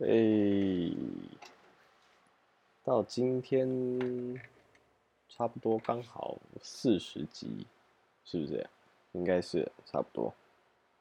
[0.00, 0.96] 诶，
[2.82, 3.68] 到今天
[5.28, 7.66] 差不多刚好四十集，
[8.24, 8.66] 是不是？
[9.12, 10.32] 应该是差不多。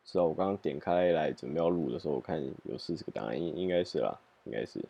[0.04, 4.84] 是啊，我刚刚点开来准备要录的时候，我看有四十个档案，应应该是啦，应该是。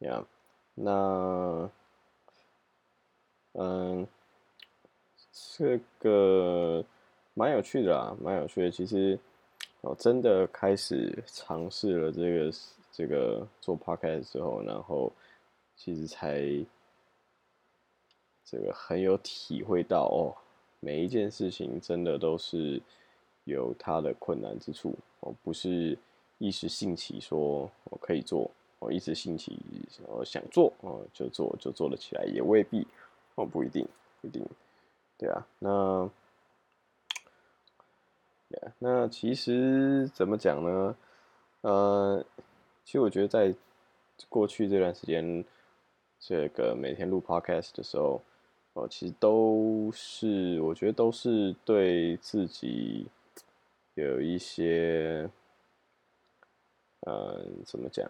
[0.00, 0.22] 呀，
[0.74, 1.70] 那，
[3.52, 4.06] 嗯，
[5.56, 6.84] 这个
[7.32, 8.70] 蛮有趣的啦，蛮有趣的。
[8.70, 9.18] 其实，
[9.80, 12.52] 我真的开始尝试了这个。
[12.96, 15.12] 这个做 podcast 之后，然后
[15.76, 16.40] 其实才
[18.42, 20.32] 这个很有体会到哦，
[20.80, 22.80] 每一件事情真的都是
[23.44, 25.98] 有它的困难之处哦，不是
[26.38, 29.60] 一时兴起说我可以做，我一时兴起
[30.06, 32.86] 我想做哦就做就做了起来，也未必
[33.34, 33.86] 哦不一定
[34.22, 34.42] 不一定，
[35.18, 36.10] 对啊，那
[38.78, 40.96] 那其实怎么讲呢？
[41.60, 42.24] 呃。
[42.86, 43.52] 其实我觉得，在
[44.28, 45.44] 过去这段时间，
[46.20, 48.22] 这个每天录 podcast 的时候，
[48.74, 53.08] 哦，其实都是我觉得都是对自己
[53.94, 55.28] 有一些，
[57.00, 58.08] 嗯，怎么讲？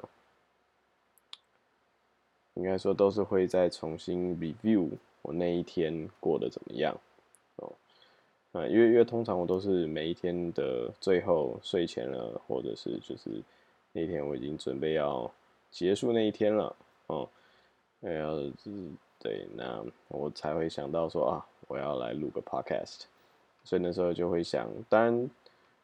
[2.52, 4.90] 应该说都是会再重新 review
[5.22, 6.94] 我那一天过得怎么样，
[7.56, 7.72] 哦，
[8.52, 13.42] 啊，因为因为通常我都是每一天的最后睡前了，或者是就是。
[13.96, 15.32] 那天我已经准备要
[15.70, 17.26] 结束那一天了，哦，
[18.02, 18.70] 要是
[19.18, 23.04] 对，那我才会想到说啊，我要来录个 podcast，
[23.64, 25.30] 所以那时候就会想，当然，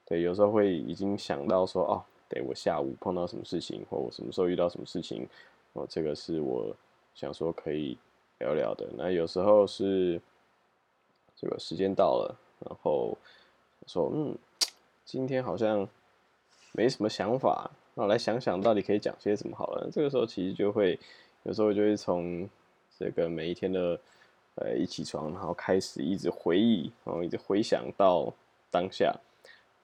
[0.05, 5.27] 对，有时候会已经想到说，哦，对我下午碰到什么事情，或我什么时候遇到什么事情，
[5.73, 6.77] 哦，这个是我
[7.15, 7.97] 想说可以
[8.41, 8.91] 聊聊的。
[8.95, 10.21] 那有时候是
[11.35, 13.17] 这个时间到了，然后
[13.87, 14.37] 说，嗯，
[15.03, 15.89] 今天好像
[16.73, 17.71] 没什么想法。
[17.95, 19.89] 那我来想想到底可以讲些什么好了。
[19.93, 20.99] 这个时候其实就会
[21.43, 22.49] 有时候就会从
[22.99, 24.01] 这个每一天的
[24.55, 28.33] 呃一起床，然后开始一直回忆，然后一直回想到
[28.71, 29.15] 当下，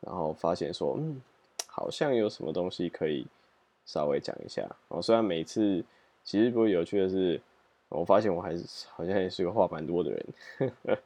[0.00, 1.20] 然后发现说嗯，
[1.66, 3.26] 好像有什么东西可以
[3.84, 4.62] 稍微讲一下。
[4.62, 5.84] 然后，虽然每次
[6.24, 7.40] 其实不过有趣的是，
[7.88, 10.26] 我发现我还是好像也是个话蛮多的人。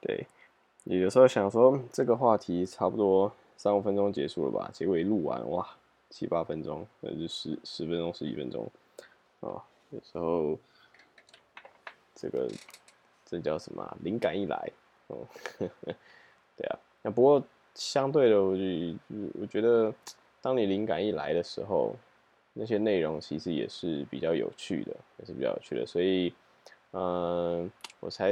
[0.00, 0.26] 对，
[0.84, 5.66] 有时候想说这个话题差不多三五分钟结束了吧，结果一录完哇！
[6.14, 8.70] 七八分钟，那就十十分钟、十一分钟，
[9.40, 9.60] 啊，
[9.90, 10.56] 有时候
[12.14, 12.48] 这个
[13.26, 13.96] 这叫什么？
[14.04, 14.70] 灵感一来，
[15.08, 15.26] 哦，
[15.58, 16.78] 对啊。
[17.02, 17.42] 那不过
[17.74, 18.62] 相对的，我就
[19.40, 19.92] 我觉得，
[20.40, 21.96] 当你灵感一来的时候，
[22.52, 25.84] 那些内容其实也是比较有趣的，也是比较有趣的。
[25.84, 26.32] 所以，
[26.92, 28.30] 嗯，我才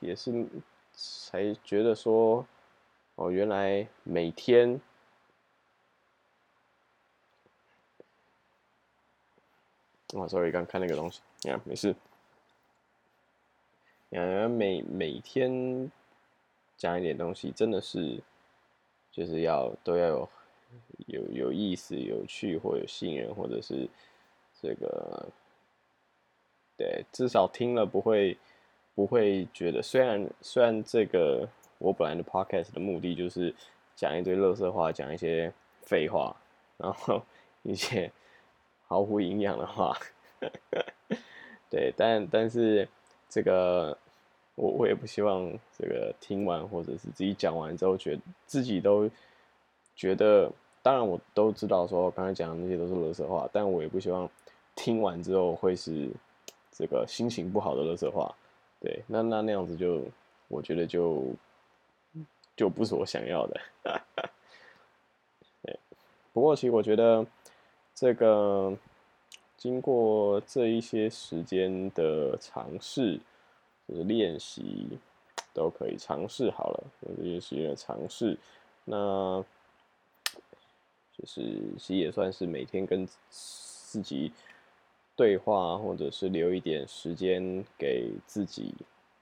[0.00, 0.44] 也是
[0.92, 2.44] 才觉得说，
[3.14, 4.80] 哦，原来每天。
[10.14, 11.94] 哦，sorry，刚看那个东西，呀，没事。
[14.10, 15.90] 呀，每每天
[16.78, 18.18] 讲一点东西，真的是
[19.12, 20.28] 就是要都要有
[21.08, 23.86] 有有意思、有趣或有吸引人，或者是
[24.62, 25.26] 这个
[26.78, 28.38] 对，至少听了不会
[28.94, 33.54] 不会觉得，虽然虽然这个我本来的 podcast 的目的就是
[33.94, 35.52] 讲一堆乐色话，讲一些
[35.82, 36.34] 废话，
[36.78, 37.22] 然后
[37.62, 38.10] 一些。
[38.88, 39.94] 毫无营养的话，
[41.68, 42.88] 对，但但是
[43.28, 43.96] 这个
[44.54, 45.46] 我我也不希望
[45.78, 49.08] 这个听完或者是自己讲完之后，觉自己都
[49.94, 50.50] 觉得，
[50.82, 54.26] 当然我都知道说刚才讲的那些都是乐色话，但我也不希望
[54.74, 56.08] 听完之后会是
[56.72, 58.34] 这个心情不好的乐色话，
[58.80, 60.02] 对，那那那样子就
[60.48, 61.26] 我觉得就
[62.56, 63.60] 就不是我想要的，
[65.62, 65.78] 对，
[66.32, 67.26] 不过其实我觉得。
[68.00, 68.78] 这个
[69.56, 73.18] 经过这一些时间的尝试，
[73.88, 74.86] 就是练习，
[75.52, 76.84] 都可以尝试好了。
[77.00, 78.38] 有这些时间的尝试，
[78.84, 79.44] 那
[81.12, 81.42] 就是
[81.76, 84.30] 其实也算是每天跟自己
[85.16, 88.72] 对话，或者是留一点时间给自己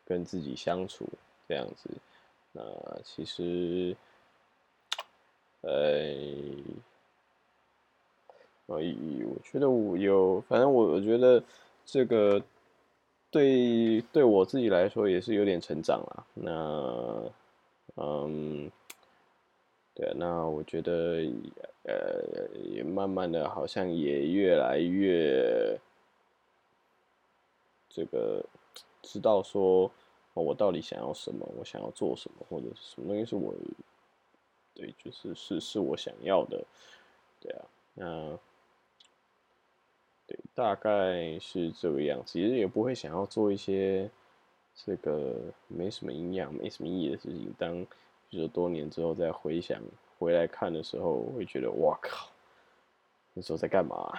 [0.04, 1.08] 跟自己相处
[1.48, 1.88] 这样子。
[2.52, 2.62] 那
[3.02, 3.96] 其实，
[5.62, 6.04] 呃。
[8.66, 11.40] 啊，我觉得我有，反正我我觉得
[11.84, 12.42] 这个
[13.30, 16.26] 对对我自己来说也是有点成长了。
[16.34, 17.30] 那，
[17.96, 18.68] 嗯，
[19.94, 21.24] 对，那我觉得
[21.84, 25.78] 呃，也慢慢的好像也越来越
[27.88, 28.44] 这个
[29.00, 29.88] 知道说
[30.34, 33.54] 我到底想要什么，我想要做什么，或者是什么东西是我
[34.74, 36.64] 对，就是是是我想要的，
[37.40, 37.64] 对啊，
[37.94, 38.38] 那。
[40.26, 44.10] 对大概是这个样子，其实也不会想要做一些
[44.74, 45.36] 这个
[45.68, 47.54] 没什么营养、没什么意义的事情。
[47.56, 47.86] 当
[48.28, 49.80] 就是多年之后再回想
[50.18, 52.28] 回来看的时候，会觉得哇靠，
[53.34, 54.12] 那时候在干嘛？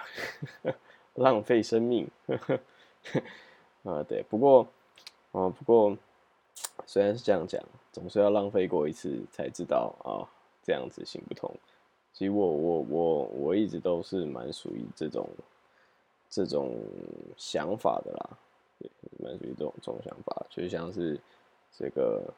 [1.14, 2.08] 浪费生命。
[3.84, 4.66] 啊，对，不过，
[5.32, 5.96] 啊，不过，
[6.86, 7.62] 虽然是这样讲，
[7.92, 10.24] 总是要浪费过一次才知道啊，
[10.62, 11.54] 这样子行不通。
[12.12, 15.28] 其实我我我我一直都是蛮属于这种
[16.28, 16.76] 这种
[17.36, 18.38] 想法的啦，
[18.78, 21.18] 对蛮属于这种这种想法，就像是
[21.72, 22.32] 这个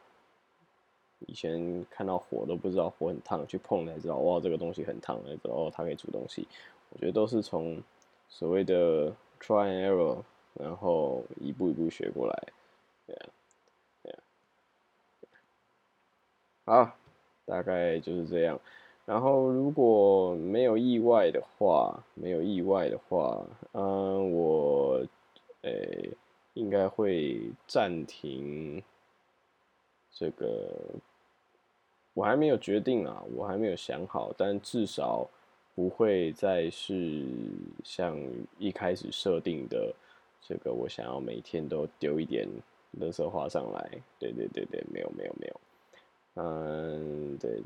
[1.26, 6.46] 以前看到火都不知道火很烫，去碰才知道哇这个东西很烫，才知道哦它可以煮东西。
[6.90, 7.82] 我觉得都是从
[8.28, 9.10] 所谓的
[9.40, 10.22] try and error。
[10.54, 12.48] 然后一步一步学过来，
[13.06, 13.26] 对啊，
[14.02, 14.18] 对啊，
[16.64, 16.96] 好，
[17.46, 18.60] 大概就是这样。
[19.06, 25.04] 然后如果没有意外的话，没有意外的话，嗯，我，
[25.62, 26.10] 诶，
[26.54, 28.82] 应该会暂停
[30.12, 30.72] 这个，
[32.14, 35.28] 我还没有决定啊，我还没有想好，但至少
[35.74, 37.24] 不会再是
[37.84, 38.16] 像
[38.58, 39.92] 一开始设定的。
[40.42, 42.48] 这个我想要每天都丢一点
[42.98, 45.60] 垃圾花上来，对对对对，没有没有没有，
[46.34, 47.60] 嗯，对，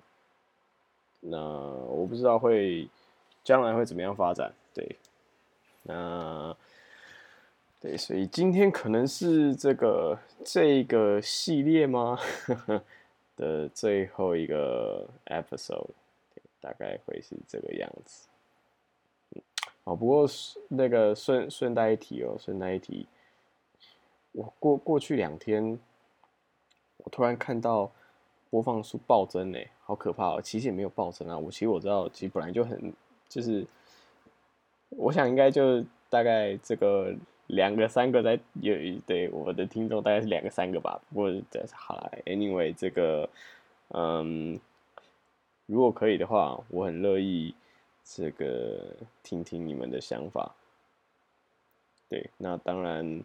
[1.26, 2.86] 那我不知道会
[3.42, 4.96] 将来会怎么样发展，对，
[5.82, 6.54] 那
[7.80, 12.18] 对，所以今天可能是这个这个系列吗
[13.36, 15.88] 的最后一个 episode，
[16.60, 18.28] 大概会是这个样子。
[19.84, 20.28] 哦，不过
[20.68, 23.06] 那个顺顺带一提哦，顺带一提，
[24.32, 25.78] 我过过去两天，
[26.98, 27.90] 我突然看到
[28.54, 30.40] 播放数暴增呢，好可怕哦！
[30.40, 32.92] 其实也没有暴增啊，我其实我知道，其实本来就很
[33.28, 33.66] 就是，
[34.90, 37.12] 我想应该就大概这个
[37.48, 41.02] 两个三个在有对我的听众大概是两个三个吧。
[41.12, 41.32] 不过
[41.72, 43.28] 好了，anyway 这个
[43.88, 44.56] 嗯，
[45.66, 47.52] 如果可以的话，我很乐意。
[48.04, 50.54] 这个听听你们的想法，
[52.08, 53.24] 对，那当然，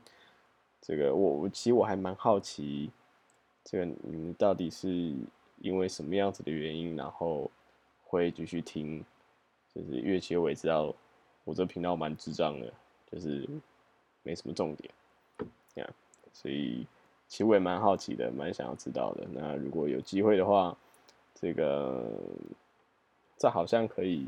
[0.81, 2.89] 这个我我其实我还蛮好奇，
[3.69, 5.13] 这个你们到底是
[5.59, 7.51] 因为什么样子的原因，然后
[8.03, 9.05] 会继续听，
[9.75, 10.95] 就是乐器我也知道，
[11.43, 12.73] 我这频道蛮智障的，
[13.11, 13.47] 就是
[14.23, 14.91] 没什么重点，
[15.75, 15.89] 这样，
[16.33, 16.87] 所以
[17.27, 19.27] 其实我也蛮好奇的，蛮想要知道的。
[19.31, 20.75] 那如果有机会的话，
[21.35, 22.17] 这个
[23.37, 24.27] 这好像可以。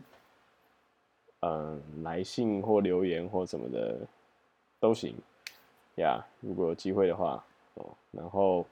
[1.44, 4.08] 嗯，来信或留言或什么的
[4.80, 5.16] 都行
[5.96, 6.24] 呀。
[6.40, 7.44] 如果有机会的话，
[7.76, 8.66] 哦，然后，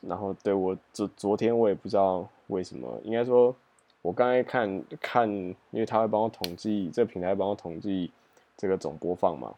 [0.00, 3.54] 然后对我昨昨天我也不知道为什么，应该说，
[4.02, 8.10] 我刚才看看，因为他会帮我统计，这个平台帮我统计
[8.56, 9.54] 这个总播放嘛。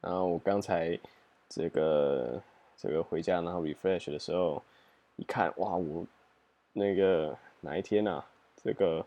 [0.00, 0.98] 然后我刚才
[1.48, 2.42] 这个
[2.76, 4.62] 这个回家然后 refresh 的时候，
[5.16, 6.04] 一看，哇，我
[6.72, 8.24] 那个哪一天啊，
[8.62, 9.04] 这个。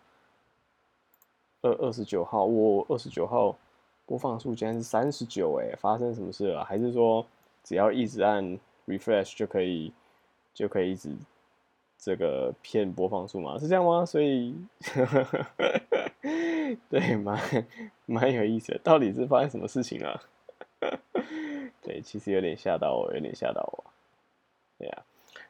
[1.62, 3.58] 二二十九号，我二十九号
[4.06, 6.64] 播放数竟然是三十九，哎，发生什么事了？
[6.64, 7.26] 还是说
[7.66, 8.58] 只要一直按
[8.88, 9.92] refresh 就可以
[10.54, 11.10] 就可以一直
[11.98, 13.60] 这个骗播放数嘛？
[13.60, 14.06] 是这样吗？
[14.06, 14.56] 所以
[16.90, 17.68] 对，蛮
[18.06, 20.22] 蛮有意思的，到底是发生什么事情了？
[21.84, 23.84] 对，其实有点吓到我，有点吓到我。
[24.78, 25.04] 对呀，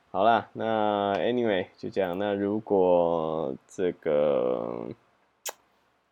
[0.10, 2.18] 好啦，那 anyway 就这样。
[2.18, 4.88] 那如果这个。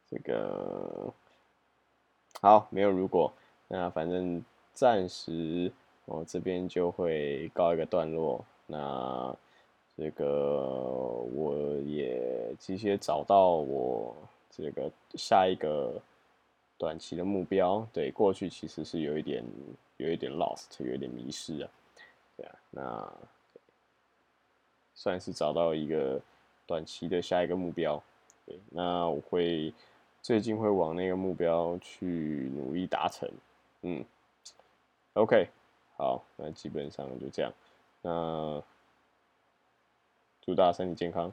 [0.06, 1.12] 这个
[2.40, 3.34] 好，没有如果，
[3.68, 5.72] 那反正暂时
[6.06, 8.44] 我这边就会告一个段落。
[8.66, 9.36] 那
[9.96, 10.62] 这个
[11.34, 14.16] 我也其实也找到我
[14.50, 16.02] 这个下一个
[16.78, 17.88] 短期的目标。
[17.94, 19.44] 对，过去其实是有一点
[19.98, 21.70] 有一点 lost，有一点迷失啊。
[22.38, 23.14] 对啊，那
[24.96, 26.22] 算是找到一个
[26.66, 28.02] 短期的下一个目标。
[28.46, 29.74] 对，那我会。
[30.26, 33.30] 最近会往那个目标去努力达成，
[33.82, 34.06] 嗯
[35.16, 35.50] ，OK，
[35.96, 37.54] 好，那基本上就这样，
[38.02, 38.62] 那
[40.42, 41.32] 祝大家身体健康，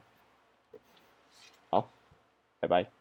[1.69, 1.89] 好，
[2.59, 3.00] 拜拜。